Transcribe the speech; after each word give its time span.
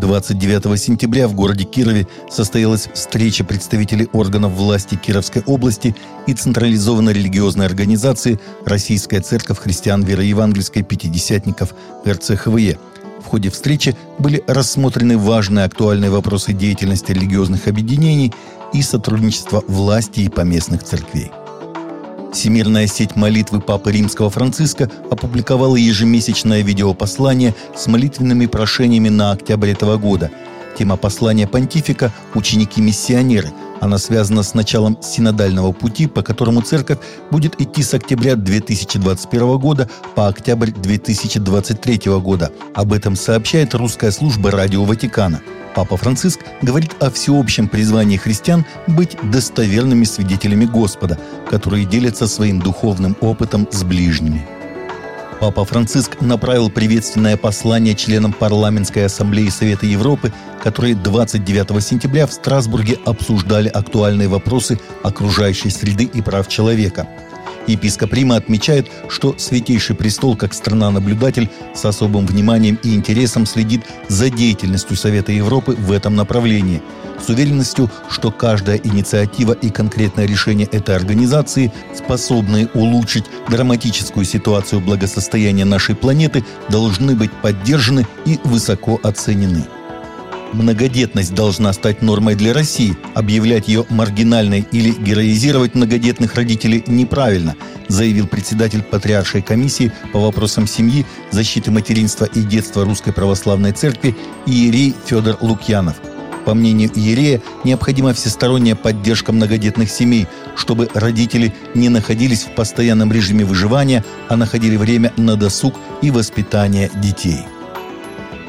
29 0.00 0.80
сентября 0.80 1.28
в 1.28 1.34
городе 1.34 1.64
Кирове 1.64 2.08
состоялась 2.28 2.88
встреча 2.92 3.44
представителей 3.44 4.08
органов 4.12 4.52
власти 4.52 4.96
Кировской 4.96 5.42
области 5.46 5.94
и 6.26 6.32
централизованной 6.32 7.12
религиозной 7.12 7.66
организации 7.66 8.40
«Российская 8.64 9.20
церковь 9.20 9.58
христиан 9.58 10.02
вероевангельской 10.02 10.82
пятидесятников 10.82 11.74
РЦХВЕ». 12.08 12.78
В 13.22 13.26
ходе 13.26 13.50
встречи 13.50 13.94
были 14.18 14.42
рассмотрены 14.46 15.18
важные 15.18 15.66
актуальные 15.66 16.10
вопросы 16.10 16.54
деятельности 16.54 17.12
религиозных 17.12 17.68
объединений 17.68 18.32
и 18.72 18.82
сотрудничества 18.82 19.62
власти 19.68 20.20
и 20.20 20.28
поместных 20.28 20.82
церквей. 20.82 21.30
Всемирная 22.32 22.86
сеть 22.86 23.16
молитвы 23.16 23.60
Папы 23.60 23.92
Римского 23.92 24.30
Франциска 24.30 24.88
опубликовала 25.10 25.76
ежемесячное 25.76 26.62
видеопослание 26.62 27.54
с 27.76 27.86
молитвенными 27.88 28.46
прошениями 28.46 29.08
на 29.08 29.32
октябрь 29.32 29.70
этого 29.70 29.96
года. 29.96 30.30
Тема 30.78 30.96
послания 30.96 31.48
понтифика 31.48 32.12
«Ученики-миссионеры». 32.34 33.50
Она 33.80 33.98
связана 33.98 34.42
с 34.42 34.54
началом 34.54 34.98
синодального 35.02 35.72
пути, 35.72 36.06
по 36.06 36.22
которому 36.22 36.60
церковь 36.60 36.98
будет 37.30 37.60
идти 37.60 37.82
с 37.82 37.94
октября 37.94 38.36
2021 38.36 39.58
года 39.58 39.88
по 40.14 40.28
октябрь 40.28 40.70
2023 40.70 42.00
года. 42.20 42.52
Об 42.74 42.92
этом 42.92 43.16
сообщает 43.16 43.74
русская 43.74 44.12
служба 44.12 44.50
радио 44.50 44.84
Ватикана– 44.84 45.40
Папа 45.74 45.96
Франциск 45.96 46.40
говорит 46.62 46.96
о 47.00 47.10
всеобщем 47.10 47.68
призвании 47.68 48.16
христиан 48.16 48.64
быть 48.86 49.16
достоверными 49.22 50.04
свидетелями 50.04 50.64
Господа, 50.64 51.18
которые 51.48 51.84
делятся 51.84 52.26
своим 52.26 52.60
духовным 52.60 53.16
опытом 53.20 53.68
с 53.70 53.84
ближними. 53.84 54.46
Папа 55.38 55.64
Франциск 55.64 56.20
направил 56.20 56.68
приветственное 56.70 57.36
послание 57.36 57.94
членам 57.94 58.32
Парламентской 58.32 59.06
ассамблеи 59.06 59.48
Совета 59.48 59.86
Европы, 59.86 60.32
которые 60.62 60.94
29 60.94 61.82
сентября 61.82 62.26
в 62.26 62.32
Страсбурге 62.32 62.98
обсуждали 63.06 63.68
актуальные 63.68 64.28
вопросы 64.28 64.78
окружающей 65.02 65.70
среды 65.70 66.04
и 66.04 66.20
прав 66.20 66.48
человека– 66.48 67.08
Епископ 67.66 68.12
Рима 68.14 68.36
отмечает, 68.36 68.90
что 69.08 69.36
Святейший 69.38 69.96
Престол, 69.96 70.36
как 70.36 70.54
страна-наблюдатель, 70.54 71.48
с 71.74 71.84
особым 71.84 72.26
вниманием 72.26 72.78
и 72.82 72.94
интересом 72.94 73.46
следит 73.46 73.82
за 74.08 74.30
деятельностью 74.30 74.96
Совета 74.96 75.32
Европы 75.32 75.72
в 75.72 75.92
этом 75.92 76.16
направлении, 76.16 76.82
с 77.24 77.28
уверенностью, 77.28 77.90
что 78.08 78.30
каждая 78.30 78.78
инициатива 78.78 79.52
и 79.52 79.70
конкретное 79.70 80.26
решение 80.26 80.66
этой 80.66 80.96
организации, 80.96 81.72
способные 81.94 82.68
улучшить 82.74 83.24
драматическую 83.48 84.24
ситуацию 84.24 84.80
благосостояния 84.80 85.64
нашей 85.64 85.94
планеты, 85.94 86.44
должны 86.68 87.14
быть 87.14 87.32
поддержаны 87.32 88.06
и 88.24 88.38
высоко 88.44 88.98
оценены. 89.02 89.64
Многодетность 90.52 91.32
должна 91.34 91.72
стать 91.72 92.02
нормой 92.02 92.34
для 92.34 92.52
России. 92.52 92.96
Объявлять 93.14 93.68
ее 93.68 93.86
маргинальной 93.88 94.66
или 94.72 94.90
героизировать 94.90 95.74
многодетных 95.74 96.34
родителей 96.34 96.82
неправильно, 96.86 97.54
заявил 97.88 98.26
председатель 98.26 98.82
Патриаршей 98.82 99.42
комиссии 99.42 99.92
по 100.12 100.18
вопросам 100.20 100.66
семьи, 100.66 101.06
защиты 101.30 101.70
материнства 101.70 102.24
и 102.24 102.42
детства 102.42 102.84
Русской 102.84 103.12
Православной 103.12 103.72
Церкви 103.72 104.16
Иерей 104.46 104.94
Федор 105.06 105.38
Лукьянов. 105.40 105.96
По 106.44 106.54
мнению 106.54 106.90
Иерея, 106.94 107.42
необходима 107.64 108.12
всесторонняя 108.12 108.74
поддержка 108.74 109.32
многодетных 109.32 109.90
семей, 109.90 110.26
чтобы 110.56 110.88
родители 110.94 111.54
не 111.74 111.88
находились 111.88 112.42
в 112.42 112.54
постоянном 112.54 113.12
режиме 113.12 113.44
выживания, 113.44 114.04
а 114.28 114.36
находили 114.36 114.76
время 114.76 115.12
на 115.16 115.36
досуг 115.36 115.74
и 116.02 116.10
воспитание 116.10 116.90
детей. 116.96 117.44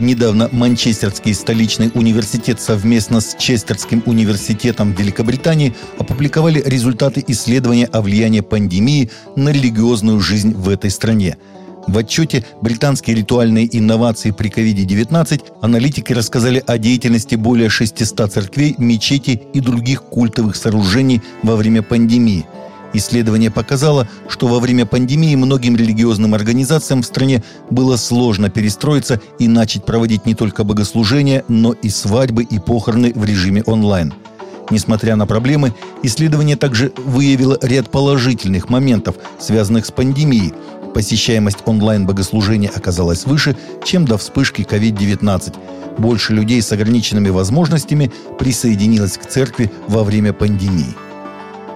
Недавно 0.00 0.48
Манчестерский 0.50 1.34
столичный 1.34 1.90
университет 1.92 2.58
совместно 2.58 3.20
с 3.20 3.36
Честерским 3.38 4.02
университетом 4.06 4.92
Великобритании 4.92 5.74
опубликовали 5.98 6.62
результаты 6.64 7.22
исследования 7.28 7.84
о 7.84 8.00
влиянии 8.00 8.40
пандемии 8.40 9.10
на 9.36 9.50
религиозную 9.50 10.18
жизнь 10.18 10.54
в 10.54 10.70
этой 10.70 10.90
стране. 10.90 11.36
В 11.86 11.98
отчете 11.98 12.46
«Британские 12.62 13.14
ритуальные 13.14 13.68
инновации 13.76 14.30
при 14.30 14.48
COVID-19» 14.48 15.42
аналитики 15.60 16.14
рассказали 16.14 16.64
о 16.66 16.78
деятельности 16.78 17.34
более 17.34 17.68
600 17.68 18.32
церквей, 18.32 18.74
мечетей 18.78 19.42
и 19.52 19.60
других 19.60 20.04
культовых 20.04 20.56
сооружений 20.56 21.20
во 21.42 21.56
время 21.56 21.82
пандемии– 21.82 22.46
Исследование 22.92 23.50
показало, 23.50 24.08
что 24.28 24.48
во 24.48 24.58
время 24.58 24.84
пандемии 24.84 25.34
многим 25.36 25.76
религиозным 25.76 26.34
организациям 26.34 27.02
в 27.02 27.06
стране 27.06 27.42
было 27.70 27.96
сложно 27.96 28.50
перестроиться 28.50 29.20
и 29.38 29.46
начать 29.46 29.84
проводить 29.84 30.26
не 30.26 30.34
только 30.34 30.64
богослужения, 30.64 31.44
но 31.48 31.72
и 31.72 31.88
свадьбы 31.88 32.42
и 32.42 32.58
похороны 32.58 33.12
в 33.14 33.24
режиме 33.24 33.62
онлайн. 33.64 34.12
Несмотря 34.70 35.16
на 35.16 35.26
проблемы, 35.26 35.74
исследование 36.02 36.56
также 36.56 36.92
выявило 36.96 37.58
ряд 37.60 37.90
положительных 37.90 38.68
моментов, 38.68 39.16
связанных 39.38 39.86
с 39.86 39.90
пандемией. 39.90 40.52
Посещаемость 40.94 41.58
онлайн-богослужения 41.66 42.70
оказалась 42.74 43.24
выше, 43.24 43.56
чем 43.84 44.04
до 44.04 44.16
вспышки 44.18 44.62
COVID-19. 44.62 45.54
Больше 45.98 46.32
людей 46.32 46.62
с 46.62 46.72
ограниченными 46.72 47.28
возможностями 47.28 48.12
присоединилось 48.38 49.18
к 49.18 49.26
церкви 49.26 49.70
во 49.86 50.02
время 50.04 50.32
пандемии. 50.32 50.94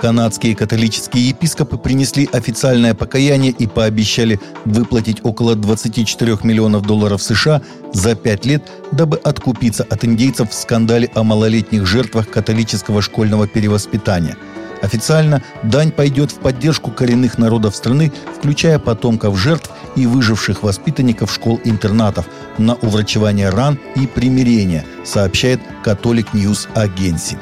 Канадские 0.00 0.54
католические 0.54 1.30
епископы 1.30 1.78
принесли 1.78 2.28
официальное 2.30 2.94
покаяние 2.94 3.52
и 3.52 3.66
пообещали 3.66 4.38
выплатить 4.64 5.20
около 5.24 5.54
24 5.54 6.38
миллионов 6.42 6.82
долларов 6.82 7.22
США 7.22 7.62
за 7.92 8.14
пять 8.14 8.44
лет, 8.44 8.70
дабы 8.92 9.16
откупиться 9.16 9.84
от 9.88 10.04
индейцев 10.04 10.50
в 10.50 10.54
скандале 10.54 11.10
о 11.14 11.22
малолетних 11.22 11.86
жертвах 11.86 12.28
католического 12.28 13.00
школьного 13.00 13.48
перевоспитания. 13.48 14.36
Официально 14.82 15.42
дань 15.62 15.90
пойдет 15.90 16.30
в 16.30 16.40
поддержку 16.40 16.90
коренных 16.90 17.38
народов 17.38 17.74
страны, 17.74 18.12
включая 18.38 18.78
потомков 18.78 19.38
жертв 19.38 19.70
и 19.96 20.06
выживших 20.06 20.62
воспитанников 20.62 21.32
школ-интернатов 21.32 22.26
на 22.58 22.74
уврачевание 22.74 23.48
ран 23.48 23.78
и 23.96 24.06
примирение, 24.06 24.84
сообщает 25.04 25.60
Catholic 25.82 26.34
News 26.34 26.68
Agency. 26.74 27.38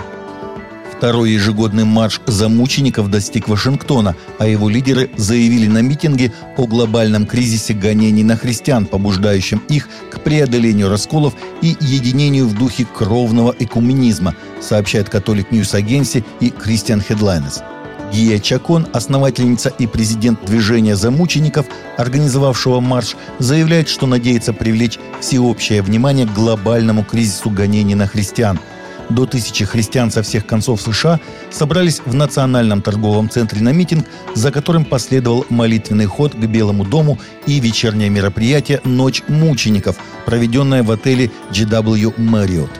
Второй 1.04 1.32
ежегодный 1.32 1.84
марш 1.84 2.18
за 2.26 2.48
мучеников 2.48 3.10
достиг 3.10 3.46
Вашингтона, 3.46 4.16
а 4.38 4.46
его 4.46 4.70
лидеры 4.70 5.10
заявили 5.18 5.66
на 5.66 5.82
митинге 5.82 6.32
о 6.56 6.66
глобальном 6.66 7.26
кризисе 7.26 7.74
гонений 7.74 8.24
на 8.24 8.38
христиан, 8.38 8.86
побуждающем 8.86 9.62
их 9.68 9.90
к 10.10 10.20
преодолению 10.20 10.88
расколов 10.88 11.34
и 11.60 11.76
единению 11.78 12.48
в 12.48 12.54
духе 12.58 12.86
кровного 12.86 13.54
экуменизма, 13.58 14.34
сообщает 14.62 15.10
Catholic 15.10 15.52
News 15.52 15.74
Agency 15.74 16.24
и 16.40 16.48
Christian 16.48 17.02
Headlines. 17.02 17.60
Гия 18.10 18.38
Чакон, 18.38 18.86
основательница 18.94 19.68
и 19.78 19.86
президент 19.86 20.42
движения 20.46 20.96
за 20.96 21.10
мучеников, 21.10 21.66
организовавшего 21.98 22.80
марш, 22.80 23.14
заявляет, 23.38 23.90
что 23.90 24.06
надеется 24.06 24.54
привлечь 24.54 24.98
всеобщее 25.20 25.82
внимание 25.82 26.26
к 26.26 26.32
глобальному 26.32 27.04
кризису 27.04 27.50
гонений 27.50 27.94
на 27.94 28.06
христиан– 28.06 28.58
до 29.08 29.26
тысячи 29.26 29.64
христиан 29.64 30.10
со 30.10 30.22
всех 30.22 30.46
концов 30.46 30.80
США 30.80 31.20
собрались 31.50 32.00
в 32.04 32.14
Национальном 32.14 32.82
торговом 32.82 33.28
центре 33.28 33.60
на 33.60 33.70
митинг, 33.70 34.06
за 34.34 34.50
которым 34.50 34.84
последовал 34.84 35.46
молитвенный 35.50 36.06
ход 36.06 36.34
к 36.34 36.38
Белому 36.38 36.84
дому 36.84 37.18
и 37.46 37.60
вечернее 37.60 38.10
мероприятие 38.10 38.80
«Ночь 38.84 39.22
мучеников», 39.28 39.96
проведенное 40.26 40.82
в 40.82 40.90
отеле 40.90 41.30
GW 41.50 42.16
Marriott. 42.16 42.70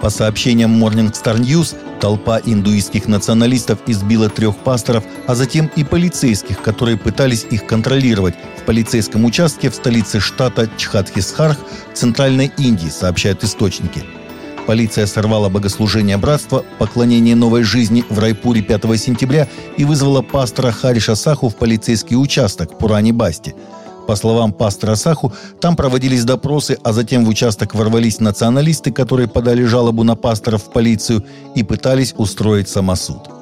По 0.00 0.10
сообщениям 0.10 0.82
Morning 0.82 1.12
Star 1.12 1.38
News, 1.38 1.74
толпа 1.98 2.38
индуистских 2.44 3.06
националистов 3.06 3.78
избила 3.86 4.28
трех 4.28 4.56
пасторов, 4.58 5.04
а 5.26 5.34
затем 5.34 5.70
и 5.76 5.84
полицейских, 5.84 6.60
которые 6.60 6.98
пытались 6.98 7.46
их 7.50 7.66
контролировать 7.66 8.34
в 8.58 8.66
полицейском 8.66 9.24
участке 9.24 9.70
в 9.70 9.74
столице 9.74 10.20
штата 10.20 10.68
Чхатхисхарх, 10.76 11.56
Центральной 11.94 12.52
Индии, 12.58 12.88
сообщают 12.88 13.44
источники– 13.44 14.04
Полиция 14.66 15.06
сорвала 15.06 15.50
богослужение 15.50 16.16
братства 16.16 16.64
«Поклонение 16.78 17.36
новой 17.36 17.64
жизни» 17.64 18.02
в 18.08 18.18
Райпуре 18.18 18.62
5 18.62 18.98
сентября 18.98 19.46
и 19.76 19.84
вызвала 19.84 20.22
пастора 20.22 20.70
Хариша 20.70 21.14
Саху 21.14 21.50
в 21.50 21.56
полицейский 21.56 22.16
участок 22.16 22.78
Пурани-Басти. 22.78 23.54
По 24.06 24.16
словам 24.16 24.52
пастора 24.52 24.94
Саху, 24.94 25.34
там 25.60 25.76
проводились 25.76 26.24
допросы, 26.24 26.78
а 26.82 26.94
затем 26.94 27.26
в 27.26 27.28
участок 27.28 27.74
ворвались 27.74 28.20
националисты, 28.20 28.90
которые 28.90 29.28
подали 29.28 29.64
жалобу 29.64 30.02
на 30.02 30.16
пасторов 30.16 30.62
в 30.62 30.72
полицию 30.72 31.24
и 31.54 31.62
пытались 31.62 32.14
устроить 32.16 32.68
самосуд. 32.68 33.33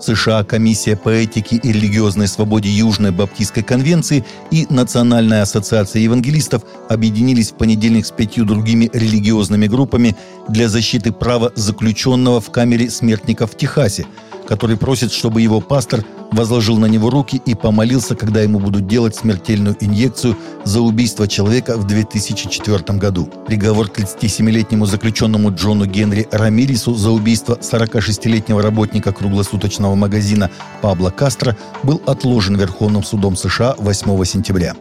США 0.00 0.44
Комиссия 0.44 0.96
по 0.96 1.08
этике 1.08 1.56
и 1.56 1.72
религиозной 1.72 2.28
свободе 2.28 2.68
Южной 2.68 3.10
Баптистской 3.10 3.62
конвенции 3.62 4.24
и 4.50 4.66
Национальная 4.70 5.42
ассоциация 5.42 6.02
евангелистов 6.02 6.62
объединились 6.88 7.50
в 7.50 7.54
понедельник 7.54 8.06
с 8.06 8.10
пятью 8.10 8.44
другими 8.44 8.90
религиозными 8.92 9.66
группами 9.66 10.16
для 10.48 10.68
защиты 10.68 11.12
права 11.12 11.52
заключенного 11.54 12.40
в 12.40 12.50
камере 12.50 12.90
смертников 12.90 13.52
в 13.52 13.56
Техасе. 13.56 14.06
Который 14.48 14.78
просит, 14.78 15.12
чтобы 15.12 15.42
его 15.42 15.60
пастор 15.60 16.02
возложил 16.32 16.78
на 16.78 16.86
него 16.86 17.10
руки 17.10 17.40
и 17.44 17.54
помолился, 17.54 18.16
когда 18.16 18.40
ему 18.40 18.58
будут 18.58 18.86
делать 18.86 19.14
смертельную 19.14 19.76
инъекцию 19.78 20.36
за 20.64 20.80
убийство 20.80 21.28
человека 21.28 21.76
в 21.76 21.86
2004 21.86 22.98
году. 22.98 23.28
Приговор 23.46 23.88
37-летнему 23.88 24.86
заключенному 24.86 25.54
Джону 25.54 25.84
Генри 25.84 26.26
Рамирису 26.32 26.94
за 26.94 27.10
убийство 27.10 27.58
46-летнего 27.60 28.62
работника 28.62 29.12
круглосуточного 29.12 29.94
магазина 29.94 30.50
Пабло 30.80 31.10
Кастро 31.10 31.54
был 31.82 32.00
отложен 32.06 32.56
Верховным 32.56 33.04
судом 33.04 33.36
США 33.36 33.74
8 33.76 34.24
сентября. 34.24 34.74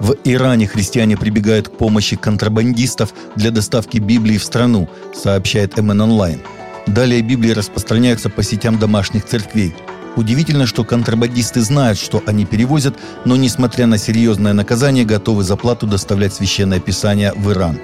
В 0.00 0.16
Иране 0.24 0.66
христиане 0.66 1.16
прибегают 1.16 1.68
к 1.68 1.76
помощи 1.76 2.16
контрабандистов 2.16 3.14
для 3.36 3.52
доставки 3.52 3.98
Библии 3.98 4.38
в 4.38 4.44
страну, 4.44 4.88
сообщает 5.14 5.78
МН 5.78 6.00
Онлайн. 6.00 6.40
Далее 6.86 7.22
Библии 7.22 7.52
распространяются 7.52 8.30
по 8.30 8.42
сетям 8.42 8.78
домашних 8.78 9.24
церквей. 9.24 9.74
Удивительно, 10.16 10.66
что 10.66 10.84
контрабандисты 10.84 11.60
знают, 11.60 11.98
что 11.98 12.22
они 12.26 12.44
перевозят, 12.44 12.96
но, 13.24 13.36
несмотря 13.36 13.86
на 13.86 13.96
серьезное 13.96 14.52
наказание, 14.52 15.04
готовы 15.04 15.44
за 15.44 15.56
плату 15.56 15.86
доставлять 15.86 16.34
священное 16.34 16.80
писание 16.80 17.32
в 17.34 17.52
Иран. 17.52 17.78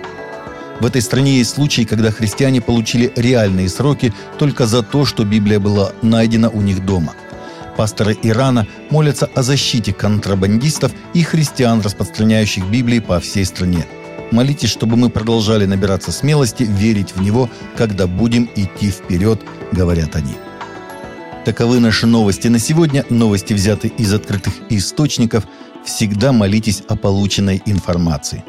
В 0.81 0.87
этой 0.87 1.01
стране 1.01 1.39
есть 1.39 1.55
случаи, 1.55 1.83
когда 1.83 2.11
христиане 2.11 2.61
получили 2.61 3.13
реальные 3.17 3.69
сроки 3.69 4.13
только 4.39 4.67
за 4.67 4.83
то, 4.83 5.05
что 5.05 5.25
Библия 5.25 5.61
была 5.61 5.93
найдена 6.03 6.51
у 6.51 6.61
них 6.61 6.85
дома– 6.85 7.15
Пасторы 7.77 8.17
Ирана 8.23 8.67
молятся 8.91 9.29
о 9.35 9.43
защите 9.43 9.93
контрабандистов 9.93 10.93
и 11.13 11.23
христиан, 11.23 11.83
распространяющих 11.83 12.67
Библии 12.67 13.01
по 13.01 13.21
всей 13.21 13.45
стране. 13.45 13.87
Молитесь, 14.33 14.71
чтобы 14.71 14.97
мы 14.97 15.11
продолжали 15.11 15.67
набираться 15.67 16.13
смелости, 16.13 16.65
верить 16.65 17.15
в 17.15 17.23
Него, 17.23 17.49
когда 17.77 18.07
будем 18.07 18.49
идти 18.57 18.91
вперед, 18.91 19.41
говорят 19.73 20.17
они. 20.17 20.35
Таковы 21.45 21.79
наши 21.79 22.07
новости 22.07 22.49
на 22.49 22.59
сегодня. 22.59 23.05
Новости 23.09 23.53
взяты 23.53 23.87
из 23.87 24.13
открытых 24.13 24.55
источников. 24.69 25.45
Всегда 25.85 26.33
молитесь 26.33 26.83
о 26.89 26.97
полученной 26.97 27.63
информации. 27.67 28.43